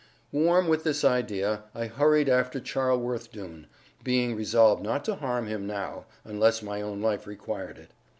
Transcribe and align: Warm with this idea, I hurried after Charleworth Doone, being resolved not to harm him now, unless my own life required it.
Warm 0.31 0.67
with 0.67 0.83
this 0.83 1.03
idea, 1.03 1.65
I 1.75 1.85
hurried 1.85 2.27
after 2.27 2.59
Charleworth 2.59 3.31
Doone, 3.31 3.67
being 4.03 4.35
resolved 4.35 4.81
not 4.81 5.05
to 5.05 5.17
harm 5.17 5.45
him 5.45 5.67
now, 5.67 6.05
unless 6.25 6.63
my 6.63 6.81
own 6.81 7.03
life 7.03 7.27
required 7.27 7.77
it. 7.77 7.91